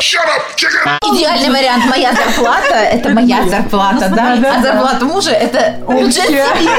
[0.00, 1.86] Идеальный вариант.
[1.86, 4.34] Моя зарплата– это моя зарплата, да?
[4.34, 6.70] А зарплата мужа– это бюджет семьи.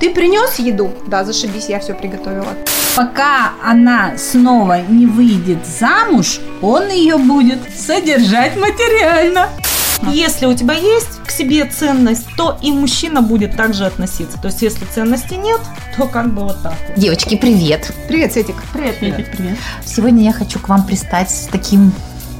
[0.00, 0.92] Ты принес еду?
[1.06, 2.54] Да, зашибись, я все приготовила.
[2.96, 9.48] Пока она снова не выйдет замуж, он ее будет содержать материально.
[10.10, 14.38] Если у тебя есть к себе ценность, то и мужчина будет также относиться.
[14.38, 15.60] То есть, если ценности нет,
[15.96, 16.74] то как бы вот так.
[16.96, 17.90] Девочки, привет.
[18.08, 18.56] Привет, Светик.
[18.72, 19.58] Привет, привет, привет.
[19.84, 21.92] Сегодня я хочу к вам пристать с таким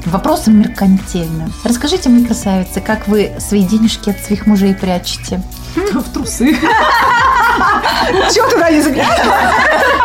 [0.06, 1.52] вопросом меркантильным.
[1.64, 5.42] Расскажите мне, красавицы, как вы свои денежки от своих мужей прячете?
[5.74, 6.54] В трусы.
[8.34, 9.32] Чего туда не заглядывает?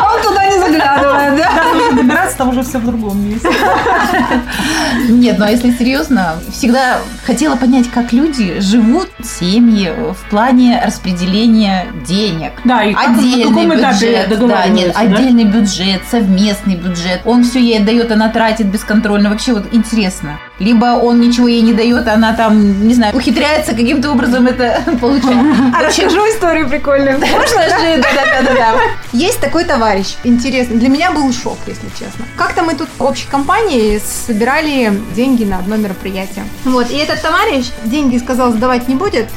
[0.00, 1.74] Он туда не заглядывает, да?
[1.74, 3.48] Нужно добираться, там уже все в другом месте.
[5.08, 11.86] Нет, ну а если серьезно, всегда хотела понять, как люди живут, семьи в плане распределения
[12.06, 12.52] денег.
[12.64, 17.20] Да, и отдельный бюджет, да, нет, отдельный бюджет, совместный бюджет.
[17.24, 19.30] Он все ей отдает, она тратит бесконтрольно.
[19.30, 20.38] Вообще вот интересно.
[20.58, 25.36] Либо он ничего ей не дает, она там, не знаю, ухитряется каким-то образом это получать.
[25.74, 27.18] А расскажу историю прикольную.
[27.18, 28.74] Расскажи, да-да-да-да.
[29.12, 30.49] Есть такой товарищ, интересный.
[30.50, 32.24] Для меня был шок, если честно.
[32.36, 36.44] Как-то мы тут в общей компании собирали деньги на одно мероприятие.
[36.64, 39.28] Вот, и этот товарищ деньги сказал сдавать не будет.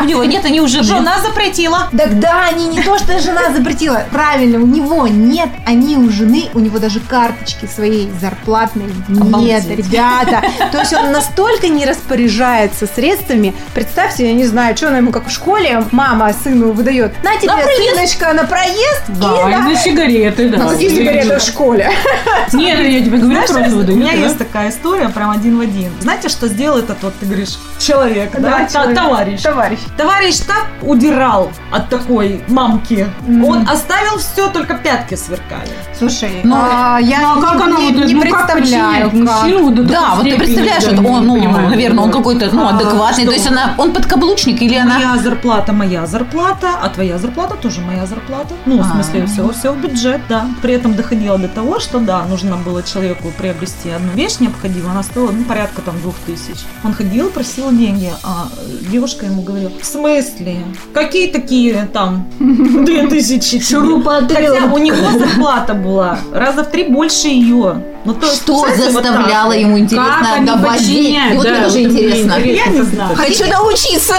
[0.00, 1.88] У него нет, они уже Жена запретила.
[1.96, 4.04] Так да, они не то, что жена запретила.
[4.10, 10.42] Правильно, у него нет, они у жены, у него даже карточки своей зарплатной нет, ребята.
[10.72, 13.54] То есть он настолько не распоряжается средствами.
[13.74, 17.12] Представьте, я не знаю, что она ему как в школе мама сыну выдает.
[17.22, 19.58] На тебе, сыночка, на проезд Да, и и на...
[19.60, 19.74] на
[20.30, 20.64] сигареты, да.
[20.64, 21.90] Ну, какие сигареты в школе?
[22.52, 24.00] Нет, я тебе говорю, Знаешь, просто у выдают.
[24.00, 24.18] меня да.
[24.18, 25.90] есть такая история, прям один в один.
[26.00, 28.58] Знаете, что сделал этот вот, ты говоришь, человек, да?
[28.58, 28.96] Да, человек.
[28.96, 29.42] Товарищ.
[29.42, 29.78] Товарищ.
[29.96, 33.06] Товарищ так удирал от такой мамки.
[33.28, 35.70] Он оставил все, только пятки сверкали.
[35.98, 39.14] Слушай, Ну, а, я Ну, а как не, она не- не ну, представляю, как.
[39.14, 41.68] мужчину Да, такой вот ты представляешь, да, вот он, ну, понимаю.
[41.70, 43.22] наверное, он какой-то, ну, А, адекватный.
[43.24, 43.26] что?
[43.26, 44.94] То есть она, он подкаблучник или она...
[44.98, 48.54] Моя зарплата, моя зарплата, а твоя зарплата тоже моя зарплата.
[48.66, 48.90] Ну, в А.
[48.92, 50.48] смысле, все, все в бюджет, да.
[50.62, 55.02] При этом доходило до того, что, да, нужно было человеку приобрести одну вещь необходимую, она
[55.02, 56.60] стоила, ну, порядка там двух тысяч.
[56.84, 58.48] Он ходил, просил деньги, а
[58.90, 60.58] девушка ему говорила, в смысле?
[60.94, 63.58] Какие такие там две тысячи?
[63.58, 67.82] Хотя у него зарплата была раза в три больше ее.
[68.04, 69.56] Ну, то Что заставляло вот.
[69.56, 70.96] ему интересно Как они отдавать деньги?
[71.02, 72.34] подчиняют, И вот да, мне тоже вот интересно.
[72.38, 72.50] интересно.
[72.52, 73.16] Я не знаю.
[73.16, 74.14] Хочу научиться.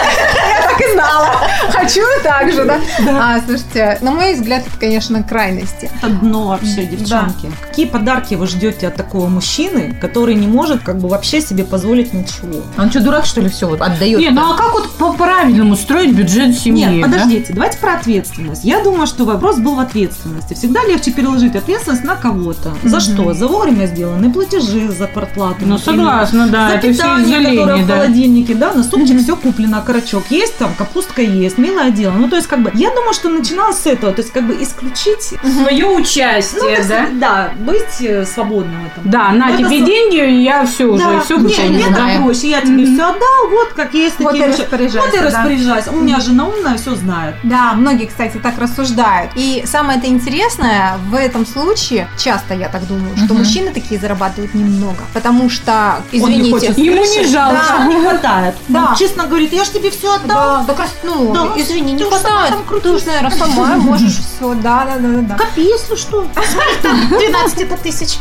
[0.78, 1.28] Так и знала.
[1.72, 2.80] Хочу так же, да?
[3.10, 5.90] А, слушайте, на мой взгляд, это, конечно, крайности.
[5.98, 7.52] Это дно вообще, девчонки.
[7.68, 12.14] Какие подарки вы ждете от такого мужчины, который не может как бы вообще себе позволить
[12.14, 12.64] ничего?
[12.78, 14.20] Он что, дурак, что ли, все вот отдает?
[14.20, 16.86] Не, ну а как вот по-правильному строить бюджет семьи?
[16.86, 17.18] Нет, да?
[17.18, 18.64] подождите, давайте про ответственность.
[18.64, 20.54] Я думаю, что вопрос был в ответственности.
[20.54, 22.74] Всегда легче переложить ответственность на кого-то.
[22.84, 23.34] За что?
[23.34, 25.58] За вовремя сделанные платежи, за квартплату.
[25.62, 27.96] Ну, согласна, да, за это все питание, которое в да.
[27.96, 32.14] холодильнике, да, на супчик все куплено, карачок есть, там капустка есть, милое дело.
[32.14, 34.56] Ну, то есть, как бы, я думаю, что начиналось с этого, то есть, как бы,
[34.62, 36.84] исключить, Свое ну, участие, да?
[36.84, 39.10] сказать, да, быть э, свободным в этом.
[39.12, 41.22] Да, на Это тебе со- деньги, и я все уже, Да.
[41.22, 42.24] все не, мне так знаю.
[42.24, 44.62] проще, я тебе все отдал, вот как есть Вот такие и вещи.
[44.62, 45.24] распоряжайся, Вот и да.
[45.26, 45.92] распоряжайся.
[45.92, 47.36] У меня жена умная, все знает.
[47.44, 49.32] Да, многие, кстати, так рассуждают.
[49.36, 53.38] И самое это интересное в этом случае, часто я так думаю, что Мгм.
[53.44, 55.04] мужчины такие зарабатывают немного.
[55.14, 57.62] Потому что, Он не извините, хочет Ему не жалко.
[57.78, 58.56] Да, не хватает.
[58.68, 58.90] Да.
[58.90, 60.57] Он честно говорит, я же тебе все отдал.
[60.66, 62.54] Да, да, ну, Да, извини, не хватает.
[62.68, 64.54] там Ты уж, наверное, сама можешь все.
[64.56, 65.36] Да, да, да, да.
[65.36, 66.26] Копи, если что.
[66.34, 68.18] Смотри, там 12 это тысяч.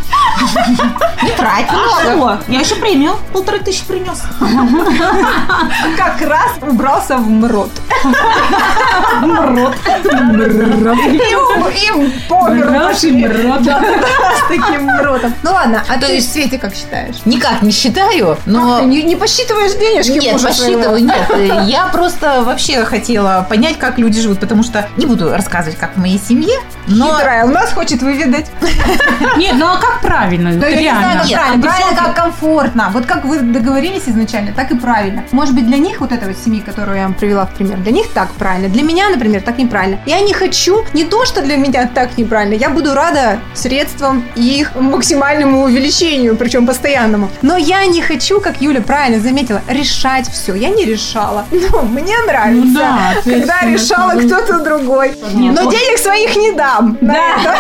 [1.23, 2.41] Не трать А много.
[2.49, 4.23] Я еще премию полторы тысячи принес.
[5.97, 7.71] Как раз убрался в мрот.
[9.23, 9.75] Мрот.
[9.87, 12.67] У- и помер.
[12.67, 12.97] Брат.
[12.97, 15.35] С таким мротом.
[15.43, 17.17] Ну ладно, а ты, Свете, как считаешь?
[17.25, 18.81] Никак не считаю, но...
[18.81, 21.67] не, посчитываешь денежки Нет, посчитываю, нет.
[21.67, 26.01] Я просто вообще хотела понять, как люди живут, потому что не буду рассказывать, как в
[26.01, 27.17] моей семье, но...
[27.17, 28.47] Хитрая, у нас хочет выведать.
[29.37, 30.53] Нет, ну а как правильно?
[30.55, 31.21] Да я не знаю, Реально.
[31.21, 31.59] как Нет, правильно.
[31.59, 32.91] а Правильно, как комфортно.
[32.93, 35.25] Вот как вы договорились изначально, так и правильно.
[35.33, 37.93] Может быть, для них вот этой вот семьи, которую я вам привела в пример, для
[37.93, 38.69] них так правильно.
[38.69, 39.99] Для меня, например, так неправильно.
[40.07, 44.61] Я не хочу, не то, что для меня так неправильно, я буду рада средствам и
[44.61, 47.31] их максимальному увеличению, причем постоянному.
[47.43, 50.55] Но я не хочу, как Юля правильно заметила, решать все.
[50.55, 51.45] Я не решала.
[51.73, 55.17] Ну, мне нравится, Ну да, когда решала ну, кто-то другой.
[55.35, 56.76] Нет, Но ну- денег своих не дал.
[56.77, 56.99] Сам.
[57.01, 57.55] на это.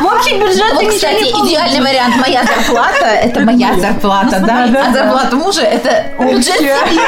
[0.00, 2.16] В общем, бюджет Вот, кстати, идеальный вариант.
[2.16, 4.64] Моя зарплата– это моя зарплата, да?
[4.64, 7.00] А зарплата мужа– это бюджет семьи.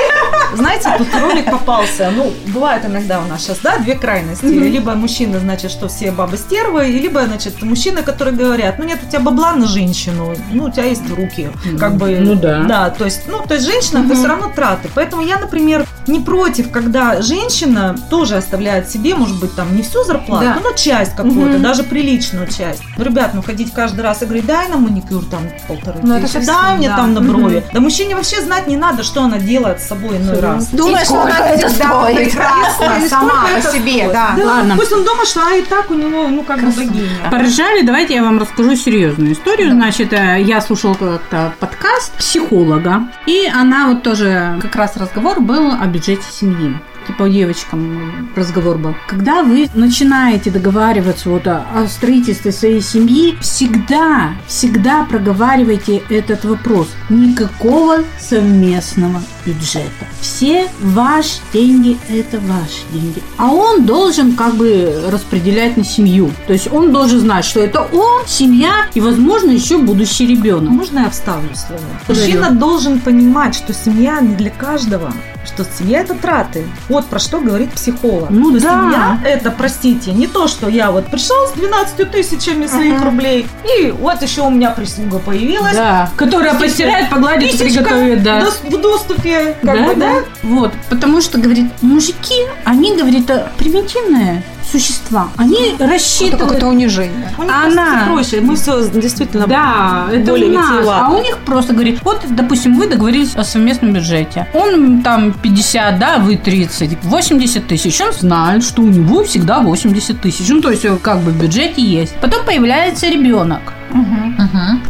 [0.54, 2.10] Знаете, тут ролик попался.
[2.14, 4.44] Ну, бывает иногда у нас сейчас, да, две крайности.
[4.44, 9.08] Либо мужчина, значит, что все бабы стервы, либо, значит, мужчины, которые говорят, ну, нет у
[9.08, 11.50] тебя бабла на женщину, ну, у тебя есть руки.
[11.78, 12.64] Как бы, Ну да.
[12.64, 14.88] Да, то есть, ну, то есть женщина, это все равно траты.
[14.94, 20.04] Поэтому я, например, не против, когда женщина тоже оставляет себе, может быть, там, не всю
[20.04, 20.58] зарплату, Да.
[20.62, 22.82] но часть какую-то, даже приличную часть.
[22.96, 26.22] Ну, ребят, ну, ходить каждый раз и говорить, дай на маникюр там полторы Ну, это
[26.22, 26.96] тысячи, совсем, дай мне да.
[26.96, 27.64] там на брови.
[27.72, 30.68] Да мужчине вообще знать не надо, что она делает с собой иной раз.
[30.68, 32.16] Думаю, что она это стоит?
[32.16, 34.12] прекрасна И сама по это себе, стоит?
[34.12, 34.34] да.
[34.36, 34.76] Да, Ладно.
[34.76, 37.08] Пусть он думает, что а и так у него, ну, как бы богиня.
[37.30, 39.72] Поржали, давайте я вам расскажу серьезную историю.
[39.72, 45.72] Значит, э, я слушала как-то подкаст психолога, и она вот тоже, как раз разговор был
[45.72, 46.76] о бюджете семьи.
[47.06, 48.94] Типа девочкам разговор был.
[49.08, 56.88] Когда вы начинаете договариваться вот о, о строительстве своей семьи, всегда, всегда проговаривайте этот вопрос.
[57.10, 60.06] Никакого совместного бюджета.
[60.20, 63.20] Все ваши деньги– это ваши деньги.
[63.36, 66.30] А он должен как бы распределять на семью.
[66.46, 70.70] То есть он должен знать, что это он, семья и, возможно, еще будущий ребенок.
[70.70, 71.82] Можно я вставлю слово?
[72.06, 75.12] Мужчина должен понимать, что семья не для каждого,
[75.44, 76.66] что семья это траты.
[76.88, 78.30] Вот про что говорит психолог.
[78.30, 78.82] Ну Что да.
[78.84, 83.04] семья это, простите, не то, что я вот пришел с 12 тысячами своих Ага.
[83.06, 83.46] рублей,
[83.78, 85.74] и вот еще у меня прислуга появилась.
[85.74, 88.46] Да, которая постирает, погладит, приготовит, да.
[88.62, 90.12] в доступе, как да, бы, да?
[90.12, 90.24] да.
[90.42, 95.28] Вот, потому что, говорит, мужики, они, говорит, э, примитивные существа.
[95.36, 96.40] Они Это рассчитывают...
[96.42, 97.32] какое-то унижение.
[97.38, 98.40] У них Она- проще.
[98.40, 100.70] Мы все действительно Да, это более у нас.
[100.70, 101.06] витиевато.
[101.06, 104.46] А у них просто говорит, вот, допустим, вы договорились о совместном бюджете.
[104.54, 108.00] Он там 50, да, вы 30, 80 тысяч.
[108.00, 110.48] Он знает, что у него всегда 80 тысяч.
[110.48, 112.14] Ну, то есть, как бы в бюджете есть.
[112.20, 113.60] Потом появляется ребенок.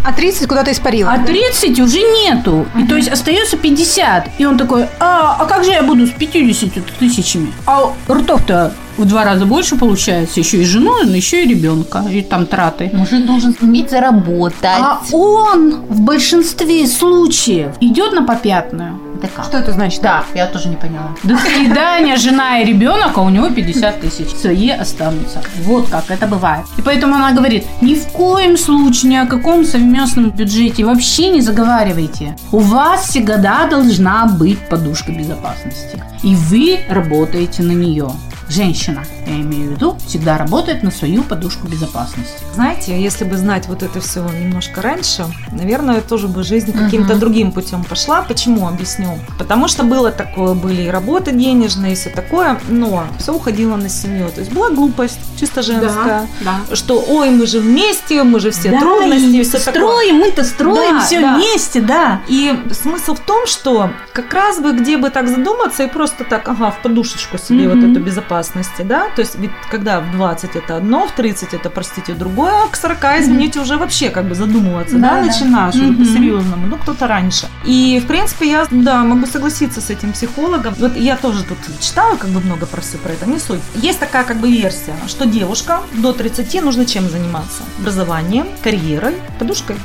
[0.04, 1.12] А 30 куда-то испарила.
[1.12, 2.66] А 30 уже нету.
[2.78, 4.30] И то есть остается 50.
[4.38, 7.52] И он такой, а, а как же я буду с 50 тысячами?
[7.66, 10.40] А ртов-то в два раза больше получается.
[10.40, 12.04] Еще и жену, еще и ребенка.
[12.10, 12.90] И там траты.
[12.92, 14.62] Мужик должен уметь заработать.
[14.64, 18.98] А он в большинстве случаев идет на попятную.
[19.28, 19.44] Как?
[19.44, 20.02] Что это значит?
[20.02, 21.10] Да, я тоже не поняла.
[21.22, 24.30] До свидания, жена и ребенок, а у него 50 тысяч.
[24.30, 25.42] Свои останутся.
[25.64, 26.66] Вот как это бывает.
[26.78, 31.40] И поэтому она говорит, ни в коем случае, ни о каком совместном бюджете вообще не
[31.40, 32.36] заговаривайте.
[32.50, 36.02] У вас всегда должна быть подушка безопасности.
[36.22, 38.10] И вы работаете на нее.
[38.56, 42.34] Женщина, я имею в виду, всегда работает на свою подушку безопасности.
[42.54, 47.52] Знаете, если бы знать вот это все немножко раньше, наверное, тоже бы жизнь каким-то другим
[47.52, 48.20] путем пошла.
[48.22, 48.68] Почему?
[48.68, 49.18] Объясню.
[49.38, 53.88] Потому что было такое, были и работы денежные, и все такое, но все уходило на
[53.88, 54.28] семью.
[54.28, 56.26] То есть была глупость, чисто женская.
[56.42, 56.76] да.
[56.76, 61.00] Что, ой, мы же вместе, мы же все трудности, и все строим, мы-то строим Да,
[61.06, 61.36] все да.
[61.36, 62.20] вместе, да.
[62.28, 66.46] И смысл в том, что как раз бы где бы так задуматься и просто так,
[66.48, 67.80] ага, в подушечку себе Мгм.
[67.80, 68.00] вот эту
[68.42, 72.52] безопасности, да, то есть ведь когда в 20 это одно, в 30 это, простите, другое,
[72.64, 75.96] а к 40, извините, уже вообще как бы задумываться, да, Да, начинаешь Мгм.
[75.96, 77.46] по-серьезному, ну, кто-то раньше.
[77.64, 80.74] И, в принципе, я, да, могу согласиться с этим психологом.
[80.78, 83.60] Вот я тоже тут читаю как бы много про все про это, не суть.
[83.74, 87.62] Есть такая как бы версия, что девушка до 30 нужно чем заниматься?
[87.78, 89.76] Образованием, карьерой, подушкой.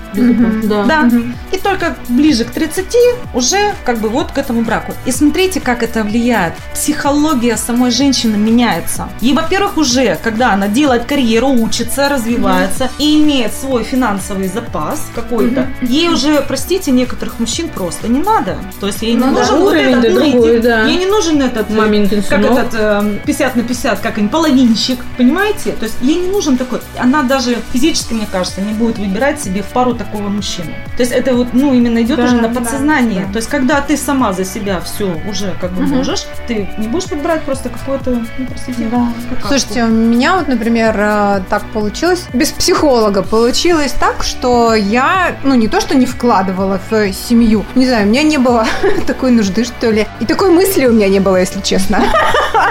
[0.63, 0.83] Да.
[0.83, 1.09] Да.
[1.51, 2.85] И только ближе к 30
[3.33, 4.93] уже как бы вот к этому браку.
[5.05, 6.53] И смотрите, как это влияет.
[6.73, 9.09] Психология самой женщины меняется.
[9.21, 15.67] И, во-первых, уже, когда она делает карьеру, учится, развивается и имеет свой финансовый запас какой-то,
[15.81, 18.57] ей уже, простите, некоторых мужчин просто не надо.
[18.79, 20.83] То есть ей не Ну да, нужен вот уровень-то этот другой, нытик, да.
[20.85, 24.99] ей не нужен этот э, Маминкин как этот э, 50 на 50, как им половинчик,
[25.17, 25.71] понимаете?
[25.73, 29.61] То есть ей не нужен такой, она даже физически, мне кажется, не будет выбирать себе
[29.61, 30.71] в пару такого мужчину.
[30.95, 33.25] То есть это вот, ну, именно идет Да, уже на да, подсознание.
[33.27, 33.33] да.
[33.33, 37.05] То есть когда ты сама за себя все уже как бы можешь, ты не будешь
[37.09, 38.89] подбирать просто какое-то, ну, простите,
[39.29, 39.47] какашку.
[39.47, 45.55] Слушайте, у меня вот, например, э, так получилось, без психолога получилось так, что я, ну,
[45.55, 48.65] не то, что не вкладывала в семью, не знаю, у меня не было
[49.07, 52.03] такой нужды, что ли, и такой мысли у меня не было, если честно.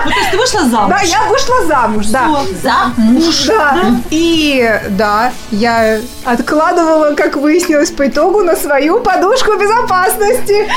[0.07, 0.91] Ну, то есть ты вышла замуж.
[0.91, 2.29] Да, я вышла замуж, да.
[2.45, 2.55] Всё.
[2.63, 3.47] За муж.
[3.47, 4.01] Да.
[4.11, 10.69] И да, я откладывала, как выяснилось по итогу, на свою подушку безопасности.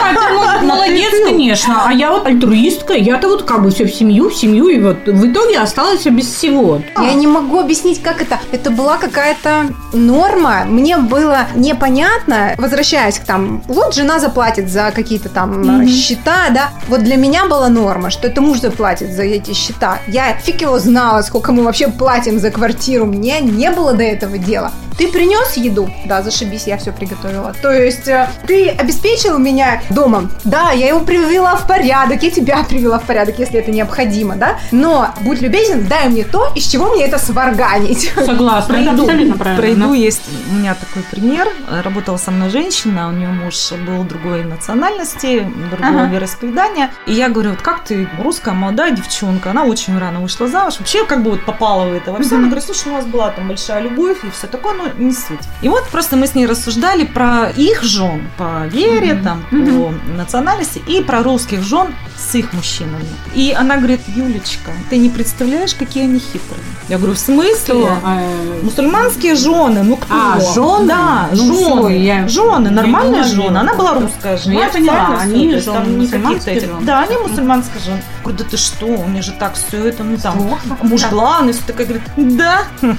[0.00, 1.84] Катя, молодец, конечно.
[1.86, 2.94] А я вот альтруистка.
[2.94, 4.68] Я-то вот как бы все в семью, семью.
[4.68, 6.80] И вот в итоге осталась без всего.
[6.96, 8.38] Я не могу объяснить, как это.
[8.52, 10.64] Это была какая-то норма.
[10.66, 15.88] Мне было непонятно, возвращаясь к там, вот жена заплатит за какие-то там mm-hmm.
[15.88, 16.70] счета, да.
[16.88, 19.98] Вот для меня была норма, что это муж заплатит за эти счета.
[20.06, 23.06] Я фиг его знала, сколько мы вообще платим за квартиру.
[23.06, 24.70] Мне не было до этого дела.
[24.96, 25.90] Ты принес еду?
[26.06, 27.52] Да, зашибись, я все приготовила.
[27.60, 30.30] То есть э, ты обеспечил меня домом?
[30.44, 34.58] Да, я его привела в порядок, я тебя привела в порядок, если это необходимо, да?
[34.70, 38.12] Но будь любезен, дай мне то, из чего мне это сварганить.
[38.24, 39.56] Согласна, это абсолютно правильно.
[39.56, 41.48] Про еду есть у меня такой пример.
[41.82, 46.14] Работала со мной женщина, у нее муж был другой национальности, другого ага.
[46.14, 46.90] вероисповедания.
[47.06, 51.04] И я говорю, вот как ты, русская молодая девчонка, она очень рано вышла замуж, вообще
[51.04, 52.36] как бы вот попала в это во все.
[52.36, 55.40] Она говорит, слушай, у нас была там большая любовь и все такое, но не суть.
[55.62, 59.22] И вот просто мы с ней рассуждали про их жен по вере, mm-hmm.
[59.22, 59.94] там, mm-hmm.
[60.06, 63.06] по национальности, и про русских жен с их мужчинами.
[63.34, 66.62] И она говорит, Юлечка, ты не представляешь, какие они хитрые.
[66.88, 67.88] Я говорю, в смысле?
[68.02, 68.20] А,
[68.62, 70.14] Мусульманские жены, ну кто?
[70.14, 70.86] А, жены?
[70.86, 71.98] Да, ну, жены.
[71.98, 72.28] я...
[72.28, 73.58] Жены, нормальные жены.
[73.58, 74.54] Она была русская жена.
[74.54, 76.84] Ну, я поняла, они жены, мусульманские жены.
[76.84, 78.02] Да, они мусульманские жены.
[78.22, 81.62] Говорю, да ты что, у меня же так все это, ну там, муж главный, все
[81.66, 82.64] такая, говорит, да.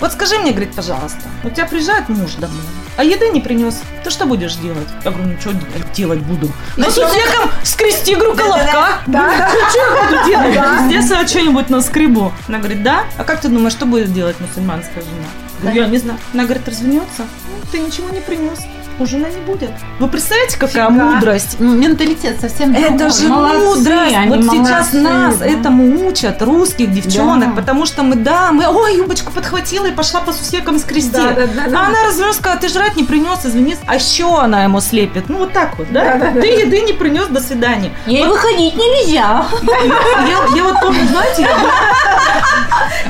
[0.00, 2.62] Вот скажи мне, говорит, пожалуйста, у тебя приезжает муж домой,
[2.96, 4.88] а еды не принес, ты что будешь делать?
[5.04, 5.52] Я говорю, ну что
[5.94, 6.50] делать буду?
[6.76, 9.00] На сусеком скрести, говорю, колобка.
[9.06, 9.50] Да, да.
[9.70, 10.80] Что я буду делать?
[10.86, 12.32] Здесь я что-нибудь на скребу.
[12.48, 13.04] Она говорит, да?
[13.18, 15.28] А как ты думаешь, что будет делать мусульманская жена?
[15.60, 16.18] Говорю, я не знаю.
[16.32, 17.22] Она говорит, развернется.
[17.22, 18.58] Ну, ты ничего не принес
[18.98, 19.70] у жены не будет.
[19.98, 21.04] Вы представляете, какая Фига.
[21.04, 21.56] мудрость?
[21.58, 22.94] Ну, менталитет совсем другой.
[22.94, 24.16] Это же молодцы, мудрость.
[24.26, 25.46] Вот молодцы, сейчас нас да.
[25.46, 27.60] этому учат, русских девчонок, да.
[27.60, 31.12] потому что мы, да, мы, ой, юбочку подхватила и пошла по сусекам скрести.
[31.12, 31.80] Да, да, да, да.
[31.80, 33.76] А она развернулась, сказала, ты жрать не принес, извини.
[33.86, 35.28] А еще она ему слепит.
[35.28, 36.16] Ну, вот так вот, да?
[36.16, 36.62] да, да ты да.
[36.62, 37.90] еды не принес, до свидания.
[38.06, 38.34] Ей вот.
[38.34, 39.46] выходить нельзя.
[39.62, 41.48] Я, я вот помню, знаете,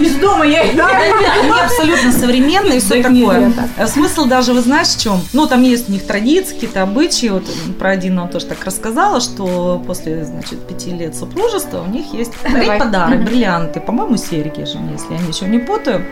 [0.01, 3.53] из дома я Они абсолютно современные, все такое.
[3.87, 5.23] Смысл даже, вы знаешь, в чем?
[5.33, 7.29] Ну, там есть есть у них традиции, какие-то обычаи.
[7.29, 7.45] Вот
[7.79, 12.33] про один он тоже так рассказала, что после, значит, пяти лет супружества у них есть
[12.43, 16.05] дарить подарок, бриллианты, по-моему, серьги же, если я ничего не путаю.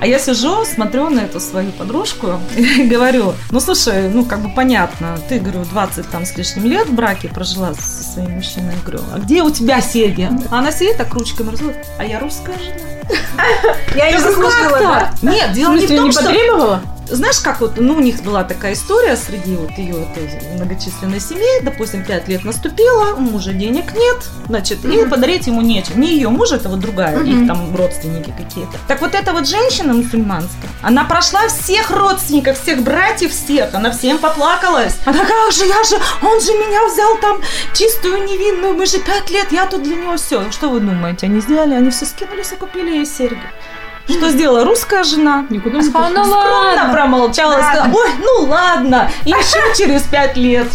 [0.00, 4.48] А я сижу, смотрю на эту свою подружку и говорю, ну слушай, ну как бы
[4.48, 8.74] понятно, ты, говорю, 20 там с лишним лет в браке прожила со своим мужчиной.
[8.74, 10.28] Я говорю, а где у тебя серьги?
[10.50, 12.92] А она сидит так ручками разводит, а я русская жена.
[13.94, 15.14] Я не заслужила, да?
[15.22, 16.80] Нет, дело не в том, что...
[17.12, 21.62] Знаешь, как вот, ну, у них была такая история среди вот ее этой многочисленной семьи,
[21.62, 24.16] допустим, пять лет наступило, у мужа денег нет,
[24.46, 25.06] значит, mm-hmm.
[25.06, 26.00] и подарить ему нечем.
[26.00, 27.42] Не ее муж, это вот другая, mm-hmm.
[27.42, 28.78] их там родственники какие-то.
[28.88, 34.16] Так вот эта вот женщина мусульманская, она прошла всех родственников, всех братьев, всех, она всем
[34.16, 34.96] поплакалась.
[35.04, 37.42] Она как же, я же, он же меня взял там
[37.74, 40.50] чистую невинную, мы же пять лет, я тут для него все.
[40.50, 41.74] Что вы думаете, они сделали?
[41.74, 43.42] Они все скинулись и купили ей серьги.
[44.08, 45.46] Что сделала русская жена?
[45.48, 46.92] Никуда не сказала, ну ладно.
[46.92, 50.66] промолчала, сказала, ой, ну ладно, еще через пять лет.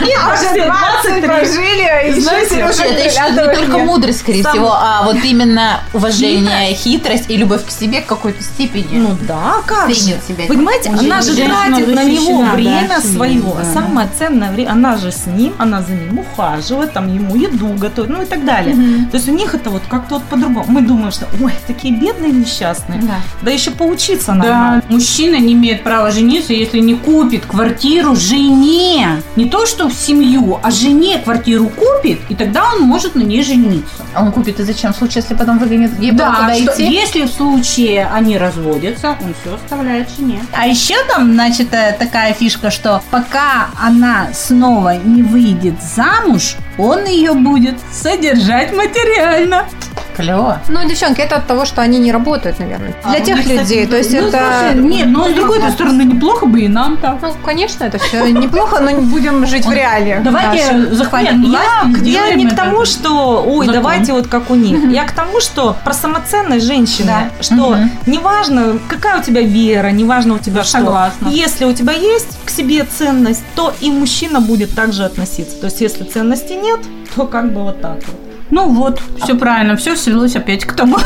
[0.00, 5.02] И а уже 20 прожили, и Знаете, это еще не только мудрость, скорее всего, а
[5.04, 8.98] вот именно уважение, хитрость и любовь к себе в какой-то степени.
[8.98, 9.94] Ну да, как же.
[9.94, 10.46] себя.
[10.48, 13.42] Понимаете, она же тратит на него время свое.
[13.72, 18.10] Самое ценное время, она же с ним, она за ним ухаживает, там ему еду готовит,
[18.10, 18.74] ну и так далее.
[19.10, 20.64] То есть у них это вот как-то вот по-другому.
[20.68, 22.98] Мы думаем, что, ой, такие бедные несчастные несчастный.
[22.98, 23.20] Да.
[23.42, 24.48] да еще поучиться надо.
[24.48, 24.82] Да.
[24.88, 29.22] Мужчина не имеет права жениться, если не купит квартиру жене.
[29.36, 33.42] Не то, что в семью, а жене квартиру купит, и тогда он может на ней
[33.42, 34.04] жениться.
[34.14, 34.92] А он купит и зачем?
[34.92, 36.92] В случае, если потом выгонит ей да, куда что, идти?
[36.92, 40.40] если в случае они разводятся, он все оставляет жене.
[40.52, 47.04] А еще там, значит, э, такая фишка, что пока она снова не выйдет замуж, он
[47.04, 49.66] ее будет содержать материально.
[50.16, 50.60] Клево.
[50.68, 52.94] Ну, девчонки, это от того, что они не работают, наверное.
[53.02, 53.86] А, Для тех кстати, людей.
[53.86, 54.70] То есть ну, это...
[54.72, 57.18] Слушай, нет, но с другой стороны, неплохо бы и нам так.
[57.22, 60.22] Ну, конечно, это все неплохо, но будем жить в реалиях.
[60.22, 61.42] Давайте захватим
[62.02, 64.90] Я, не к тому, что, ой, давайте вот как у них.
[64.90, 67.76] Я к тому, что про самоценность женщины, что
[68.06, 70.78] неважно, какая у тебя вера, неважно у тебя что.
[70.78, 71.28] Согласна.
[71.28, 75.56] Если у тебя есть к себе ценность, то и мужчина будет также относиться.
[75.56, 76.80] То есть, если ценности нет,
[77.14, 78.31] то как бы вот так вот.
[78.52, 80.98] Ну вот, все правильно, все свелось опять к тому.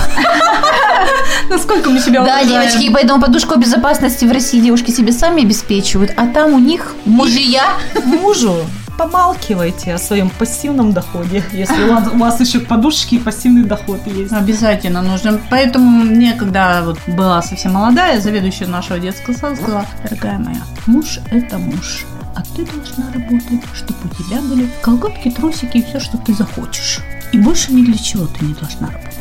[1.48, 6.26] Насколько мы себя Да, девочки, поэтому подушку безопасности в России девушки себе сами обеспечивают, а
[6.26, 7.68] там у них мужья.
[8.04, 8.56] Мужу
[8.98, 14.00] помалкивайте о своем пассивном доходе, если у вас, у вас еще подушки и пассивный доход
[14.06, 14.32] есть.
[14.32, 15.40] Обязательно нужно.
[15.48, 21.20] Поэтому мне, когда вот была совсем молодая, заведующая нашего детского сада сказала, дорогая моя, муж–
[21.30, 22.06] это муж.
[22.36, 27.00] А ты должна работать, чтобы у тебя были колготки, трусики и все, что ты захочешь.
[27.32, 29.15] И больше ни для чего ты не должна работать.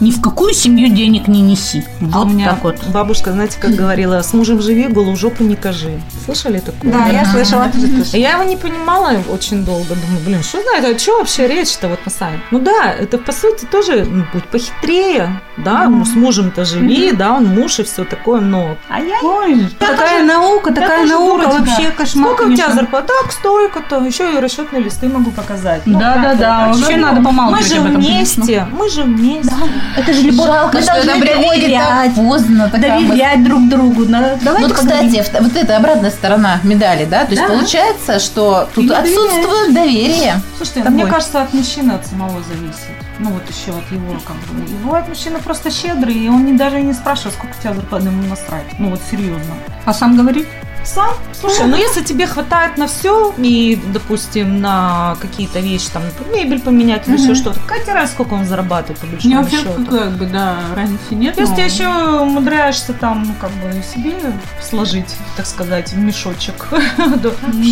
[0.00, 1.84] Ни в какую семью денег не неси.
[2.00, 2.76] А Вот у меня так вот.
[2.92, 6.00] бабушка, знаете, как говорила, с мужем живи, голую жопу не кажи.
[6.24, 6.92] Слышали такое?
[6.92, 7.70] Да, я слышала.
[8.12, 9.88] Я его не понимала очень долго.
[9.88, 13.32] Думаю, блин, что знает, о чем вообще речь-то вот на самом Ну да, это по
[13.32, 18.04] сути тоже ну, будь похитрее, да, ну, с мужем-то живи, да, он муж и все
[18.04, 18.76] такое, но...
[18.88, 22.34] А я Ой, такая наука, такая тоже наука, вообще кошмар.
[22.34, 23.08] Сколько у тебя зарплата?
[23.22, 24.04] Так, столько-то.
[24.04, 25.82] Еще и расчетные листы могу показать.
[25.86, 26.78] Ну, Да, да, как да, это?
[26.78, 29.54] вообще Ну, надо помалкивать Мы же вместе, мы же вместе.
[29.96, 30.46] Это же любовь.
[30.46, 32.68] Жалко, Мы что это должны доверять, поздно.
[32.72, 34.04] доверять друг другу.
[34.06, 37.24] Давайте Ну, кстати, вот это обратная сторона медали, да?
[37.24, 37.48] То есть Да.
[37.48, 40.40] получается, что тут отсутствует доверие.
[40.56, 42.88] Слушайте, мне кажется, от мужчины от самого зависит.
[43.20, 44.64] Ну вот еще от его как бы.
[44.64, 47.74] И бывает мужчина просто щедрый, и он не, даже и не спрашивает, сколько у тебя
[47.74, 48.64] зарплаты ему насрать.
[48.78, 49.54] Ну вот серьезно.
[49.84, 50.46] А сам говорит?
[50.84, 51.14] Сам?
[51.38, 57.06] Слушай, ну если тебе хватает на все, и, допустим, на какие-то вещи, там, мебель поменять
[57.08, 59.84] или еще что-то, какая разница, сколько он зарабатывает по Не большому вообще счету?
[59.86, 61.36] как бы, да, разницы нет.
[61.38, 61.88] Если но- ты еще
[62.20, 64.14] умудряешься там, ну, как бы, себе
[64.62, 66.66] сложить, так сказать, в мешочек.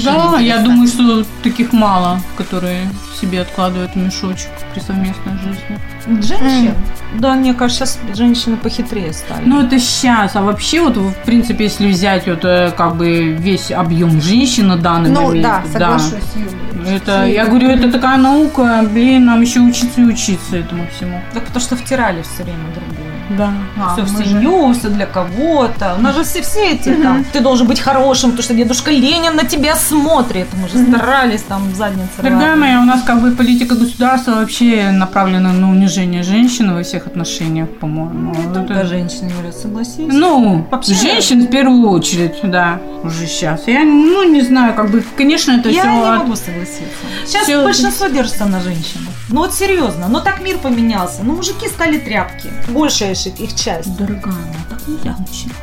[0.04, 0.38] Да.
[0.38, 2.88] Я думаю, что таких мало, которые
[3.20, 5.78] себе откладывают в мешочек при совместной жизни.
[6.22, 6.74] Женщин?
[7.18, 9.42] Да, мне кажется, сейчас женщины похитрее стали.
[9.44, 10.36] Ну, это сейчас.
[10.36, 14.76] А вообще, вот, в принципе, если взять вот э, как бы весь объем женщин на
[14.76, 15.42] данный Ну момент.
[15.42, 16.96] да, соглашусь, Юля.
[16.96, 21.20] Это, я говорю, это такая наука, блин, нам еще учиться и учиться этому всему.
[21.34, 22.95] Так потому что втирали все время другое.
[23.30, 23.52] Да.
[23.92, 25.96] все в мы же- семью, все для кого-то.
[25.98, 27.24] У нас же все, все эти там.
[27.32, 30.46] Ты должен быть хорошим, потому что дедушка Ленин на тебя смотрит.
[30.60, 32.08] Мы же старались там в заднице.
[32.18, 32.58] Дорогая рвать.
[32.60, 37.68] моя, у нас как бы политика государства вообще направлена на унижение женщины во всех отношениях,
[37.80, 38.34] по-моему.
[38.34, 39.96] Не Это- только женщины, Юля, согласись.
[40.08, 43.62] Ну, Вообще- женщин в первую очередь, да, уже сейчас.
[43.66, 46.84] Я, ну, не знаю, как бы, конечно, это я все не могу согласиться.
[47.26, 49.08] Сейчас Всё- большинство держится на женщинах.
[49.28, 51.22] Ну вот серьезно, но так мир поменялся.
[51.24, 52.48] Ну мужики стали тряпки.
[52.68, 53.96] Большая же их часть.
[53.96, 55.56] Дорогая моя, так нельзя мужчинам.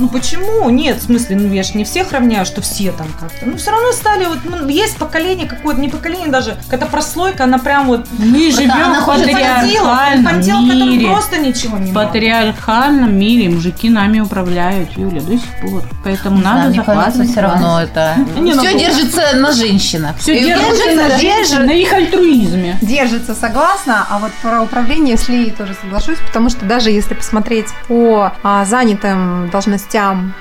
[0.00, 0.70] Ну почему?
[0.70, 3.44] Нет, в смысле, ну я же не всех равняю, что все там как-то.
[3.44, 7.58] Ну все равно стали вот, ну, есть поколение какое-то, не поколение даже, какая-то прослойка, она
[7.58, 10.40] прям вот Мы живем в патриархальном
[10.88, 11.06] мире.
[11.06, 15.84] просто ничего не В патриархальном мире мужики нами управляют, Юля, до сих пор.
[16.02, 18.16] Поэтому Не надо захватывать все равно это...
[18.38, 20.16] Не, ну, Все держится на женщинах.
[20.16, 22.78] Все И держится на их альтруизме.
[22.80, 27.66] Держится, согласна, а вот про управление с Лией тоже соглашусь, потому что даже если посмотреть
[27.86, 29.89] по а, занятым должностям,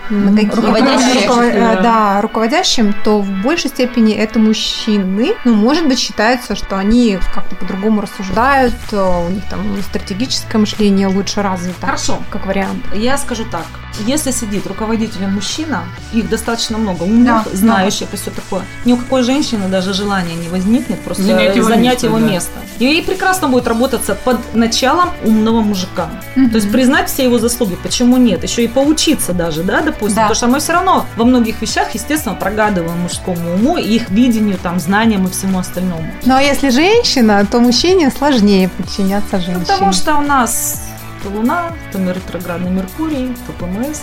[0.10, 1.82] на каких- руководящим, руковод- да.
[1.82, 5.34] да, руководящим, то в большей степени это мужчины.
[5.46, 11.08] Ну, может быть, считается, что они как-то по-другому рассуждают, э, у них там стратегическое мышление
[11.08, 12.20] лучше развито, Хорошо.
[12.30, 12.86] как вариант.
[12.94, 13.66] Я скажу так.
[14.06, 18.98] Если сидит руководителем мужчина, их достаточно много, умных, Да, знающих и все такое, ни у
[18.98, 22.26] какой женщины даже желания не возникнет просто Занять его занять место, его да.
[22.26, 22.52] место.
[22.80, 26.10] И ей прекрасно будет работаться под началом умного мужика.
[26.36, 28.44] То есть признать все его заслуги, почему нет?
[28.44, 30.16] Еще и поучиться даже, да, допустим.
[30.16, 30.22] Да.
[30.24, 34.58] Потому что мы все равно во многих вещах, естественно, прогадываем мужскому уму, и их видению,
[34.62, 36.06] там, знаниям и всему остальному.
[36.26, 39.66] Ну, а если женщина, то мужчине сложнее подчиняться Ну, женщине.
[39.68, 40.84] Потому что у нас
[41.24, 44.02] то Луна, то ретроградный Меркурий, то ПМС.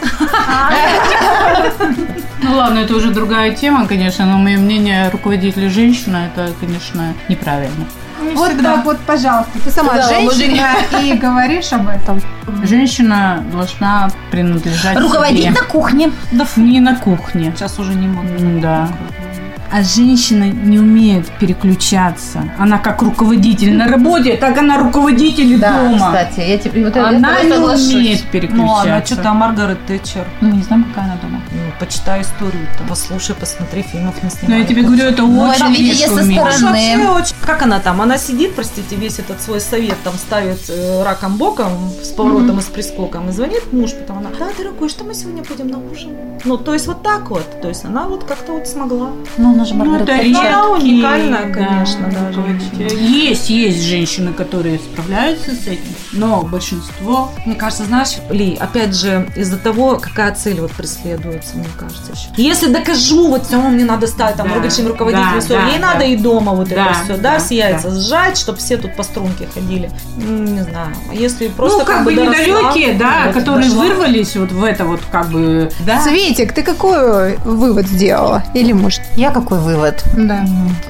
[2.43, 7.87] Ну ладно, это уже другая тема, конечно, но мое мнение руководителя женщина, это, конечно, неправильно.
[8.35, 12.21] Вот так вот, пожалуйста, ты сама Да, женщина и говоришь об этом.
[12.65, 15.51] Женщина должна принадлежать Руководить себе.
[15.53, 16.13] на кухне.
[16.33, 17.53] Да не на кухне.
[17.55, 18.61] Сейчас уже не могу.
[18.61, 18.89] Да.
[19.73, 22.45] А женщина не умеет переключаться.
[22.59, 25.99] Она как руководитель на работе, так она руководитель Да, дома.
[26.07, 27.95] кстати, я тебе вот это Она не соглашусь.
[27.95, 28.73] умеет Ну переключаться.
[28.89, 30.27] ладно, что там Маргарет Тэтчер.
[30.41, 31.41] Ну, не знаю, какая она дома.
[31.51, 34.61] Ну, почитай историю, там, послушай, посмотри, фильмов не Но снимали.
[34.61, 36.25] я тебе говорю, это Ну, это очень редко со
[36.61, 37.09] стороны.
[37.11, 38.01] Очень- Как она там?
[38.01, 41.71] Она сидит, простите, весь этот свой совет там ставит э, раком боком
[42.03, 45.43] с поворотом и с прискоком и звонит муж, потом она, да, дорогой, что мы сегодня
[45.43, 46.11] будем на ужин?
[46.45, 49.09] Ну, то есть вот так вот, то есть она вот как-то вот смогла.
[49.39, 50.47] Ну, она же Ну, Маргарет это Тэтчер.
[50.47, 53.01] она уникальная, конечно, да, женщина.
[53.01, 57.33] Есть, есть женщины, которые справляются с этим, но большинство...
[57.45, 62.13] Мне кажется, знаешь, Ли, опять же, из-за того, какая цель вот преследуется, мне кажется.
[62.13, 62.29] еще.
[62.37, 65.79] Если докажу, вот все, мне надо стать там Да, руководителем руководителем, да, все, да, ей
[65.79, 65.93] да.
[65.93, 67.95] надо и дома вот Да, это все, да, да, все яйца да.
[67.95, 69.91] сжать, чтобы все тут по струнке ходили.
[70.17, 70.95] Не знаю.
[71.13, 73.85] Если просто ну, как, бы доросла, недалекие, да, вот, которые дошла.
[73.85, 75.71] вырвались вот в это вот как бы...
[75.87, 76.01] Да.
[76.03, 78.43] Светик, ты какой вывод сделала?
[78.55, 79.01] Или может?
[79.17, 80.03] Я какой вывод?
[80.17, 80.45] Да.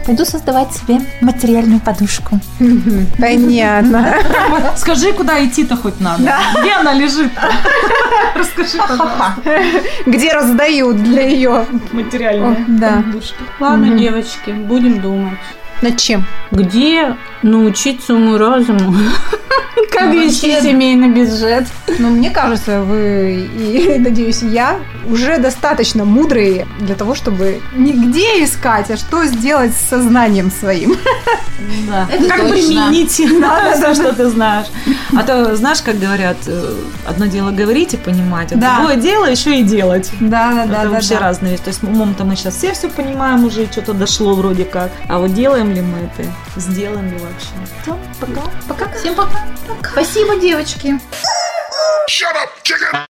[0.06, 2.40] Пойду создавать себе материальную подушку.
[3.18, 4.14] Понятно.
[4.76, 6.22] Скажи, куда идти-то хоть надо.
[6.62, 7.30] Где она лежит?
[8.34, 9.34] Расскажи, пожалуйста.
[10.06, 11.66] Где раздают для ее?
[11.92, 13.02] Материальная Да.
[13.02, 13.36] подушка.
[13.60, 13.98] Ладно, Мгм.
[13.98, 15.38] девочки, будем думать.
[15.82, 16.24] Над чем?
[16.50, 18.94] Где научиться уму-разуму?
[19.96, 21.66] Как вести семейный бюджет?
[21.98, 24.78] Ну, мне кажется, вы и, надеюсь, я
[25.08, 30.96] уже достаточно мудрые для того, чтобы не где искать, а что сделать с сознанием своим.
[31.88, 32.06] Да.
[32.10, 32.52] Это как точно.
[32.54, 34.66] применить все, что ты знаешь.
[35.16, 36.74] А то, знаешь, как говорят, э,
[37.06, 38.76] одно дело говорить и понимать, а Да.
[38.76, 40.10] другое дело еще и делать.
[40.20, 41.62] Да, да, это вообще разные вещи.
[41.64, 44.90] То есть умом-то мы сейчас все все понимаем уже, что-то дошло вроде как.
[45.08, 46.28] А вот делаем ли мы это?
[46.60, 47.48] Сделаем ли вообще?
[47.82, 48.42] Всё, пока.
[48.68, 48.92] Пока.
[48.98, 49.40] Всем пока.
[49.92, 50.98] Спасибо, девочки.